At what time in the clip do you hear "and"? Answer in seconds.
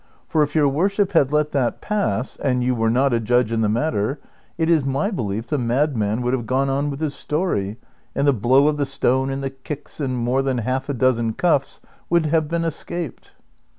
2.37-2.63, 8.15-8.25, 9.29-9.43, 9.99-10.17